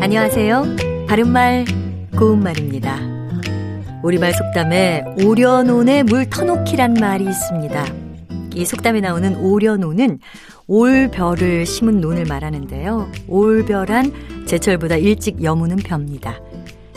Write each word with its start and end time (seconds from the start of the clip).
안녕하세요. 0.00 0.64
바른말, 1.08 1.64
고운말입니다. 2.16 3.00
우리말 4.04 4.32
속담에 4.32 5.02
오려논에 5.24 6.04
물 6.04 6.30
터놓기란 6.30 6.94
말이 6.94 7.24
있습니다. 7.24 7.84
이 8.54 8.64
속담에 8.64 9.00
나오는 9.00 9.34
오려논은 9.36 10.20
올벼를 10.68 11.66
심은 11.66 12.00
논을 12.00 12.26
말하는데요. 12.26 13.10
올벼란 13.26 14.12
제철보다 14.46 14.96
일찍 14.96 15.42
여무는 15.42 15.76
벼입니다. 15.76 16.40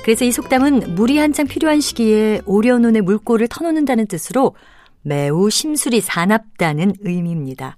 그래서 0.04 0.24
이 0.24 0.32
속담은 0.32 0.94
물이 0.94 1.18
한창 1.18 1.48
필요한 1.48 1.82
시기에 1.82 2.42
오려논의 2.46 3.02
물꼬를 3.02 3.48
터놓는다는 3.48 4.06
뜻으로 4.06 4.56
매우 5.02 5.50
심술이 5.50 6.02
사납다는 6.02 6.94
의미입니다. 7.02 7.78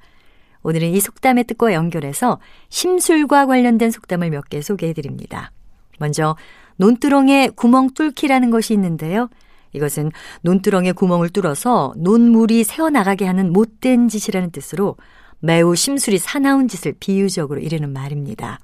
오늘은 0.63 0.89
이 0.89 0.99
속담의 0.99 1.43
뜻과 1.45 1.73
연결해서 1.73 2.39
심술과 2.69 3.45
관련된 3.45 3.91
속담을 3.91 4.29
몇 4.29 4.49
개 4.49 4.61
소개해 4.61 4.93
드립니다. 4.93 5.51
먼저 5.99 6.35
논두렁에 6.77 7.49
구멍 7.55 7.91
뚫기라는 7.93 8.49
것이 8.49 8.73
있는데요. 8.73 9.29
이것은 9.73 10.11
논두렁에 10.41 10.91
구멍을 10.93 11.29
뚫어서 11.29 11.93
논물이 11.97 12.63
새어나가게 12.63 13.25
하는 13.25 13.51
못된 13.51 14.07
짓이라는 14.07 14.51
뜻으로 14.51 14.97
매우 15.39 15.75
심술이 15.75 16.17
사나운 16.19 16.67
짓을 16.67 16.93
비유적으로 16.99 17.59
이르는 17.59 17.91
말입니다. 17.91 18.59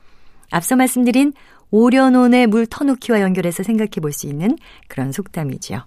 앞서 0.51 0.75
말씀드린 0.75 1.33
오려논의 1.71 2.47
물 2.47 2.65
터놓기와 2.65 3.21
연결해서 3.21 3.63
생각해 3.63 3.91
볼 4.01 4.11
수 4.11 4.27
있는 4.27 4.57
그런 4.87 5.11
속담이죠. 5.11 5.83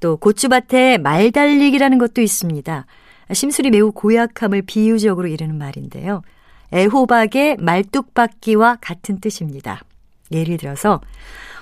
또 0.00 0.16
고추밭에 0.16 0.98
말 0.98 1.30
달리기라는 1.32 1.98
것도 1.98 2.22
있습니다. 2.22 2.86
심술이 3.34 3.70
매우 3.70 3.92
고약함을 3.92 4.62
비유적으로 4.62 5.28
이르는 5.28 5.56
말인데요. 5.58 6.22
애호박의 6.72 7.56
말뚝박기와 7.58 8.78
같은 8.80 9.20
뜻입니다. 9.20 9.82
예를 10.30 10.56
들어서 10.56 11.00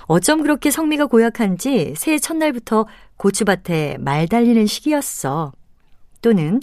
어쩜 0.05 0.41
그렇게 0.41 0.71
성미가 0.71 1.07
고약한지 1.07 1.93
새해 1.97 2.17
첫날부터 2.17 2.87
고추밭에 3.17 3.97
말 3.99 4.27
달리는 4.27 4.65
시기였어. 4.65 5.51
또는 6.21 6.61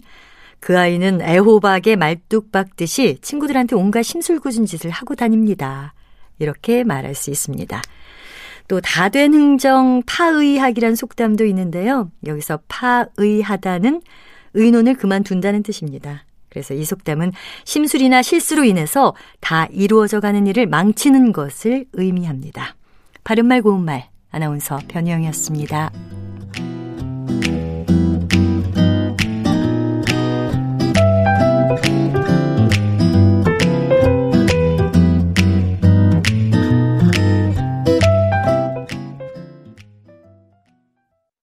그 0.61 0.79
아이는 0.79 1.20
애호박의 1.23 1.97
말뚝 1.97 2.51
박듯이 2.51 3.19
친구들한테 3.20 3.77
온갖 3.77 4.03
심술궂은 4.03 4.67
짓을 4.67 4.91
하고 4.91 5.14
다닙니다. 5.14 5.95
이렇게 6.39 6.84
말할 6.84 7.14
수 7.14 7.31
있습니다. 7.31 7.81
또 8.69 8.81
다 8.81 9.09
된 9.09 9.33
흥정 9.33 10.03
파의학이란 10.06 10.95
속담도 10.95 11.45
있는데요. 11.47 12.11
여기서 12.27 12.61
파의하다는 12.69 14.03
의논을 14.59 14.95
그만둔다는 14.95 15.62
뜻입니다. 15.62 16.25
그래서 16.48 16.75
이 16.75 16.84
속담은 16.84 17.33
심술이나 17.64 18.23
실수로 18.23 18.64
인해서 18.64 19.14
다 19.41 19.67
이루어져 19.70 20.20
가는 20.20 20.47
일을 20.47 20.67
망치는 20.67 21.33
것을 21.33 21.87
의미합니다. 21.92 22.75
바른말 23.25 23.62
고운말 23.62 24.09
아나운서 24.31 24.79
변희영이었습니다. 24.89 26.08